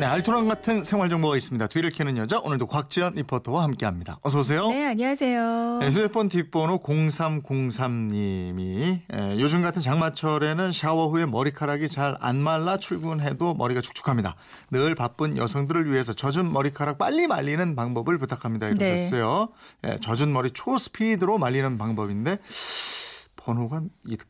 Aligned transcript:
네, 0.00 0.06
알토란 0.06 0.48
같은 0.48 0.82
생활 0.82 1.10
정보가 1.10 1.36
있습니다. 1.36 1.66
뒤를 1.66 1.90
캐는 1.90 2.16
여자 2.16 2.38
오늘도 2.38 2.68
곽지연 2.68 3.16
리포터와 3.16 3.64
함께합니다. 3.64 4.18
어서 4.22 4.38
오세요. 4.38 4.66
네, 4.70 4.86
안녕하세요. 4.86 5.80
네, 5.82 5.90
휴대폰 5.90 6.30
뒷번호 6.30 6.82
0303님이 6.82 9.00
요즘 9.38 9.60
같은 9.60 9.82
장마철에는 9.82 10.72
샤워 10.72 11.08
후에 11.08 11.26
머리카락이 11.26 11.90
잘 11.90 12.16
안 12.20 12.36
말라 12.36 12.78
출근해도 12.78 13.52
머리가 13.54 13.82
축축합니다. 13.82 14.36
늘 14.70 14.94
바쁜 14.94 15.36
여성들을 15.36 15.92
위해서 15.92 16.14
젖은 16.14 16.50
머리카락 16.50 16.96
빨리 16.96 17.26
말리는 17.26 17.76
방법을 17.76 18.16
부탁합니다. 18.16 18.68
이러셨어요. 18.68 19.50
네. 19.82 19.90
네, 19.90 19.98
젖은 20.00 20.32
머리 20.32 20.50
초스피드로 20.50 21.36
말리는 21.36 21.76
방법인데 21.76 22.38
번호가 23.36 23.82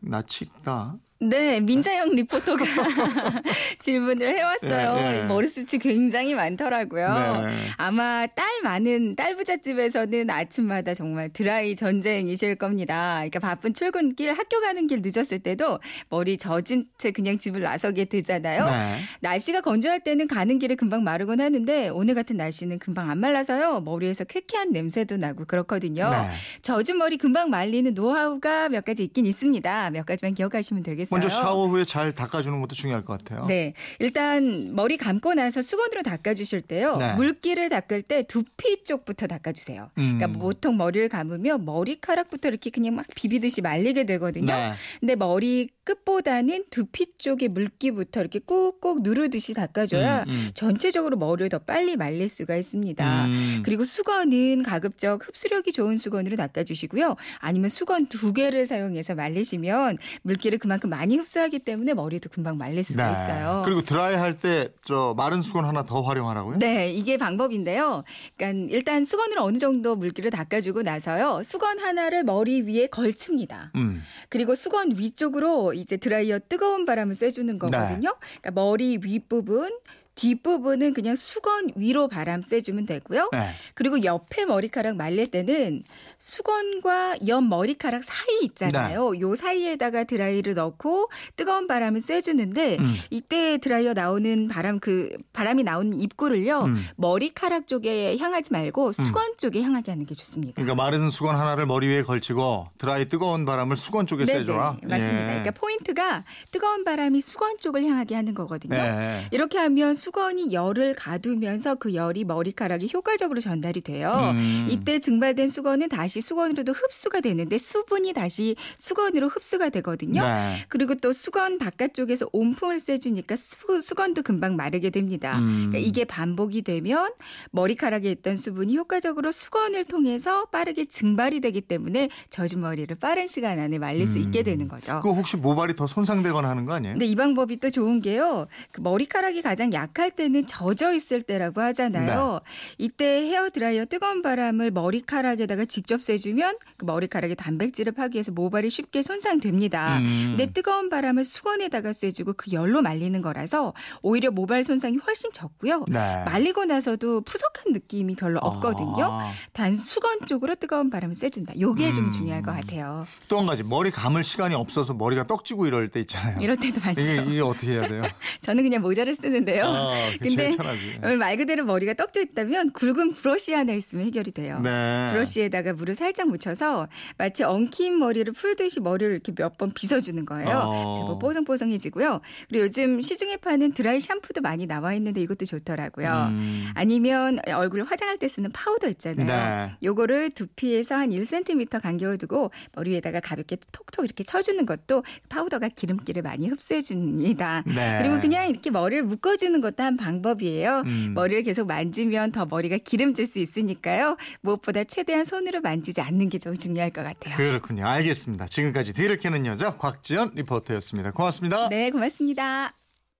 낯이 0.00 0.26
익다. 0.42 0.96
네, 1.22 1.60
민자영 1.60 2.16
리포터가 2.16 2.64
질문을 3.78 4.28
해왔어요. 4.28 4.94
네, 4.96 5.12
네. 5.20 5.22
머리숱이 5.22 5.78
굉장히 5.80 6.34
많더라고요. 6.34 7.44
네. 7.46 7.54
아마 7.76 8.26
딸 8.26 8.44
많은 8.64 9.14
딸 9.14 9.36
부잣집에서는 9.36 10.28
아침마다 10.28 10.94
정말 10.94 11.32
드라이 11.32 11.76
전쟁이실 11.76 12.56
겁니다. 12.56 13.14
그러니까 13.18 13.38
바쁜 13.38 13.72
출근길, 13.72 14.32
학교 14.32 14.60
가는 14.60 14.84
길 14.88 15.00
늦었을 15.00 15.38
때도 15.38 15.78
머리 16.08 16.36
젖은 16.38 16.86
채 16.98 17.12
그냥 17.12 17.38
집을 17.38 17.60
나서게 17.60 18.06
되잖아요. 18.06 18.64
네. 18.66 18.96
날씨가 19.20 19.60
건조할 19.60 20.00
때는 20.00 20.26
가는 20.26 20.58
길에 20.58 20.74
금방 20.74 21.04
마르곤 21.04 21.40
하는데 21.40 21.88
오늘 21.90 22.16
같은 22.16 22.36
날씨는 22.36 22.80
금방 22.80 23.10
안 23.10 23.18
말라서요. 23.18 23.80
머리에서 23.82 24.24
쾌쾌한 24.24 24.72
냄새도 24.72 25.18
나고 25.18 25.44
그렇거든요. 25.44 26.10
네. 26.10 26.16
젖은 26.62 26.98
머리 26.98 27.16
금방 27.16 27.48
말리는 27.48 27.94
노하우가 27.94 28.70
몇 28.70 28.84
가지 28.84 29.04
있긴 29.04 29.24
있습니다. 29.26 29.90
몇 29.90 30.04
가지만 30.04 30.34
기억하시면 30.34 30.82
되겠습니다. 30.82 31.11
먼저 31.12 31.28
샤워 31.28 31.68
후에 31.68 31.84
잘 31.84 32.12
닦아주는 32.12 32.60
것도 32.60 32.74
중요할 32.74 33.04
것 33.04 33.18
같아요. 33.18 33.46
네. 33.46 33.74
일단 33.98 34.74
머리 34.74 34.96
감고 34.96 35.34
나서 35.34 35.62
수건으로 35.62 36.02
닦아주실 36.02 36.62
때요. 36.62 36.96
네. 36.96 37.14
물기를 37.14 37.68
닦을 37.68 38.02
때 38.02 38.22
두피 38.24 38.84
쪽부터 38.84 39.26
닦아주세요. 39.26 39.90
음. 39.98 40.18
그러니까 40.18 40.38
보통 40.38 40.76
머리를 40.76 41.08
감으면 41.08 41.64
머리카락부터 41.64 42.48
이렇게 42.48 42.70
그냥 42.70 42.96
막 42.96 43.06
비비듯이 43.14 43.60
말리게 43.60 44.04
되거든요. 44.04 44.52
네. 44.52 44.72
근데 45.00 45.16
머리 45.16 45.68
끝보다는 45.84 46.64
두피 46.70 47.06
쪽의 47.18 47.48
물기부터 47.48 48.20
이렇게 48.20 48.38
꾹꾹 48.38 49.00
누르듯이 49.02 49.52
닦아줘야 49.54 50.22
음, 50.22 50.30
음. 50.30 50.50
전체적으로 50.54 51.16
머리를 51.16 51.48
더 51.48 51.58
빨리 51.58 51.96
말릴 51.96 52.28
수가 52.28 52.56
있습니다. 52.56 53.26
음. 53.26 53.62
그리고 53.64 53.84
수건은 53.84 54.62
가급적 54.62 55.26
흡수력이 55.26 55.72
좋은 55.72 55.96
수건으로 55.98 56.36
닦아주시고요. 56.36 57.16
아니면 57.38 57.68
수건 57.68 58.06
두 58.06 58.32
개를 58.32 58.66
사용해서 58.66 59.14
말리시면 59.14 59.98
물기를 60.22 60.58
그만큼 60.58 60.90
많이 60.92 61.16
흡수하기 61.16 61.60
때문에 61.60 61.94
머리도 61.94 62.28
금방 62.28 62.58
말릴 62.58 62.84
수가 62.84 63.06
네. 63.06 63.12
있어요. 63.12 63.62
그리고 63.64 63.80
드라이 63.82 64.14
할 64.14 64.38
때 64.38 64.68
저 64.84 65.14
마른 65.16 65.40
수건 65.42 65.64
하나 65.64 65.84
더 65.84 66.02
활용하라고요? 66.02 66.58
네, 66.58 66.92
이게 66.92 67.16
방법인데요. 67.16 68.04
그러니까 68.36 68.74
일단 68.74 69.04
수건으로 69.04 69.42
어느 69.42 69.58
정도 69.58 69.96
물기를 69.96 70.30
닦아주고 70.30 70.82
나서요. 70.82 71.42
수건 71.44 71.78
하나를 71.78 72.24
머리 72.24 72.62
위에 72.62 72.86
걸칩니다. 72.88 73.72
음. 73.76 74.02
그리고 74.28 74.54
수건 74.54 74.92
위쪽으로 74.96 75.72
이제 75.74 75.96
드라이어 75.96 76.40
뜨거운 76.48 76.84
바람을 76.84 77.14
쐬주는 77.14 77.58
거거든요. 77.58 78.08
네. 78.10 78.16
그러니까 78.40 78.50
머리 78.52 78.98
윗부분 79.02 79.70
뒷부분은 80.14 80.94
그냥 80.94 81.16
수건 81.16 81.70
위로 81.74 82.08
바람 82.08 82.42
쐬주면 82.42 82.86
되고요. 82.86 83.30
네. 83.32 83.50
그리고 83.74 84.02
옆에 84.04 84.44
머리카락 84.44 84.96
말릴 84.96 85.28
때는 85.28 85.84
수건과 86.18 87.16
옆 87.26 87.44
머리카락 87.44 88.04
사이 88.04 88.40
있잖아요. 88.42 89.12
네. 89.12 89.20
요 89.20 89.34
사이에다가 89.34 90.04
드라이를 90.04 90.54
넣고 90.54 91.10
뜨거운 91.36 91.66
바람을 91.66 92.00
쐬주는데 92.00 92.76
음. 92.78 92.94
이때 93.10 93.58
드라이어 93.58 93.94
나오는 93.94 94.48
바람 94.48 94.78
그 94.78 95.16
바람이 95.32 95.62
나오는 95.62 95.98
입구를요. 95.98 96.64
음. 96.64 96.84
머리카락 96.96 97.66
쪽에 97.66 98.16
향하지 98.18 98.52
말고 98.52 98.88
음. 98.88 98.92
수건 98.92 99.30
음. 99.30 99.36
쪽에 99.38 99.62
향하게 99.62 99.92
하는 99.92 100.06
게 100.06 100.14
좋습니다. 100.14 100.54
그러니까 100.56 100.74
마른 100.74 101.10
수건 101.10 101.36
하나를 101.36 101.66
머리 101.66 101.88
위에 101.88 102.02
걸치고 102.02 102.68
드라이 102.78 103.06
뜨거운 103.06 103.44
바람을 103.44 103.76
수건 103.76 104.06
쪽에 104.06 104.24
네네. 104.24 104.40
쐬줘라. 104.40 104.76
맞습니다. 104.82 105.22
예. 105.22 105.26
그러니까 105.26 105.50
포인트가 105.52 106.24
뜨거운 106.50 106.84
바람이 106.84 107.20
수건 107.20 107.58
쪽을 107.58 107.84
향하게 107.84 108.14
하는 108.14 108.34
거거든요. 108.34 108.76
네. 108.76 109.26
이렇게 109.30 109.58
하면 109.58 109.94
수건이 110.02 110.52
열을 110.52 110.94
가두면서 110.94 111.76
그 111.76 111.94
열이 111.94 112.24
머리카락에 112.24 112.88
효과적으로 112.92 113.40
전달이 113.40 113.82
돼요. 113.82 114.32
음. 114.34 114.66
이때 114.68 114.98
증발된 114.98 115.46
수건은 115.46 115.88
다시 115.88 116.20
수건으로도 116.20 116.72
흡수가 116.72 117.20
되는데 117.20 117.56
수분이 117.56 118.12
다시 118.12 118.56
수건으로 118.78 119.28
흡수가 119.28 119.68
되거든요. 119.68 120.22
네. 120.22 120.56
그리고 120.68 120.96
또 120.96 121.12
수건 121.12 121.58
바깥쪽에서 121.58 122.28
온풍을 122.32 122.80
쐬주니까 122.80 123.36
수, 123.36 123.80
수건도 123.80 124.22
금방 124.22 124.56
마르게 124.56 124.90
됩니다. 124.90 125.38
음. 125.38 125.68
그러니까 125.70 125.78
이게 125.78 126.04
반복이 126.04 126.62
되면 126.62 127.12
머리카락에 127.52 128.10
있던 128.10 128.34
수분이 128.34 128.76
효과적으로 128.76 129.30
수건을 129.30 129.84
통해서 129.84 130.46
빠르게 130.46 130.86
증발이 130.86 131.40
되기 131.40 131.60
때문에 131.60 132.08
젖은 132.30 132.60
머리를 132.60 132.96
빠른 132.96 133.28
시간 133.28 133.60
안에 133.60 133.78
말릴 133.78 134.08
수 134.08 134.18
있게 134.18 134.40
음. 134.40 134.44
되는 134.44 134.66
거죠. 134.66 134.98
그 135.00 135.10
혹시 135.10 135.36
모발이 135.36 135.76
더 135.76 135.86
손상되거나 135.86 136.48
하는 136.48 136.64
거 136.64 136.72
아니에요? 136.72 136.94
근데 136.94 137.06
이 137.06 137.14
방법이 137.14 137.58
또 137.58 137.70
좋은 137.70 138.00
게요. 138.00 138.48
그 138.72 138.80
머리카락이 138.80 139.42
가장 139.42 139.72
약 139.72 139.91
한할 139.94 140.10
때는 140.10 140.46
젖어 140.46 140.92
있을 140.92 141.22
때라고 141.22 141.60
하잖아요. 141.60 142.40
네. 142.44 142.74
이때 142.78 143.04
헤어 143.28 143.50
드라이어 143.50 143.84
뜨거운 143.86 144.22
바람을 144.22 144.70
머리카락에다가 144.70 145.64
직접 145.64 146.02
쐬주면 146.02 146.56
그 146.76 146.84
머리카락의 146.84 147.36
단백질을 147.36 147.92
파괴해서 147.92 148.32
모발이 148.32 148.70
쉽게 148.70 149.02
손상됩니다. 149.02 149.98
음. 149.98 150.34
근데 150.36 150.52
뜨거운 150.52 150.88
바람을 150.88 151.24
수건에다가 151.24 151.92
쐬주고 151.92 152.34
그 152.36 152.52
열로 152.52 152.82
말리는 152.82 153.20
거라서 153.22 153.74
오히려 154.02 154.30
모발 154.30 154.64
손상이 154.64 154.96
훨씬 154.96 155.30
적고요. 155.32 155.84
네. 155.88 156.24
말리고 156.24 156.64
나서도 156.64 157.20
푸석한 157.22 157.72
느낌이 157.72 158.16
별로 158.16 158.38
없거든요. 158.40 159.04
아. 159.04 159.30
단 159.52 159.76
수건 159.76 160.26
쪽으로 160.26 160.54
뜨거운 160.54 160.90
바람을 160.90 161.14
쐬준다. 161.14 161.54
요게 161.60 161.90
음. 161.90 161.94
좀 161.94 162.12
중요할 162.12 162.42
것 162.42 162.52
같아요. 162.52 163.06
또 163.28 163.42
한 163.42 163.46
가지 163.48 163.64
머리 163.64 163.90
감을 163.90 164.22
시간이 164.22 164.54
없어서 164.54 164.94
머리가 164.94 165.24
떡지고 165.24 165.66
이럴 165.66 165.88
때 165.88 165.98
있잖아요. 166.00 166.38
이럴 166.40 166.56
때도 166.56 166.80
많죠. 166.80 167.00
이게, 167.00 167.14
이게 167.28 167.40
어떻게 167.40 167.72
해야 167.72 167.88
돼요? 167.88 168.04
저는 168.40 168.62
그냥 168.62 168.80
모자를 168.82 169.16
쓰는데요. 169.16 169.64
아. 169.66 169.81
근데 170.20 171.16
말 171.16 171.36
그대로 171.36 171.64
머리가 171.64 171.94
떡져 171.94 172.20
있다면 172.22 172.70
굵은 172.72 173.14
브러쉬 173.14 173.52
하나 173.52 173.72
있으면 173.72 174.04
해결이 174.06 174.32
돼요. 174.32 174.60
네. 174.62 175.08
브러쉬에다가 175.10 175.72
물을 175.74 175.94
살짝 175.94 176.28
묻혀서 176.28 176.88
마치 177.18 177.42
엉킨 177.44 177.98
머리를 177.98 178.32
풀듯이 178.32 178.80
머리를 178.80 179.12
이렇게 179.12 179.32
몇 179.36 179.52
번 179.58 179.70
빗어주는 179.72 180.24
거예요. 180.24 180.48
어. 180.64 180.94
제법 180.96 181.18
뽀송뽀송해지고요. 181.18 182.20
그리고 182.48 182.64
요즘 182.64 183.00
시중에 183.02 183.36
파는 183.36 183.72
드라이 183.74 184.00
샴푸도 184.00 184.40
많이 184.40 184.66
나와 184.66 184.94
있는데 184.94 185.20
이것도 185.20 185.44
좋더라고요. 185.44 186.28
음. 186.30 186.70
아니면 186.74 187.38
얼굴 187.54 187.84
화장할 187.84 188.18
때 188.18 188.28
쓰는 188.28 188.50
파우더 188.52 188.88
있잖아요. 188.88 189.26
네. 189.26 189.72
요거를 189.82 190.30
두피에서 190.30 190.94
한 190.94 191.10
1cm 191.10 191.82
간격을 191.82 192.16
두고 192.18 192.50
머리 192.74 192.94
에다가 192.96 193.20
가볍게 193.20 193.56
톡톡 193.72 194.04
이렇게 194.04 194.24
쳐주는 194.24 194.64
것도 194.64 195.02
파우더가 195.28 195.68
기름기를 195.68 196.22
많이 196.22 196.48
흡수해 196.48 196.80
줍니다. 196.80 197.62
네. 197.66 197.98
그리고 198.02 198.18
그냥 198.20 198.48
이렇게 198.48 198.70
머리를 198.70 199.02
묶어주는 199.04 199.60
것 199.60 199.71
도한 199.72 199.96
방법이에요. 199.96 200.82
음. 200.84 201.12
머리를 201.14 201.42
계속 201.44 201.66
만지면 201.66 202.32
더 202.32 202.44
머리가 202.46 202.76
기름질 202.76 203.26
수 203.26 203.38
있으니까요. 203.38 204.16
무엇보다 204.42 204.84
최대한 204.84 205.24
손으로 205.24 205.60
만지지 205.62 206.00
않는 206.02 206.28
게 206.28 206.42
좀 206.42 206.58
중요할 206.58 206.90
것 206.90 207.04
같아요. 207.04 207.36
그렇군요. 207.36 207.86
알겠습니다. 207.86 208.46
지금까지 208.46 208.92
뒤를 208.94 209.16
캐는 209.18 209.46
여자 209.46 209.76
곽지연 209.76 210.32
리포터였습니다. 210.34 211.12
고맙습니다. 211.12 211.68
네, 211.68 211.90
고맙습니다. 211.90 212.81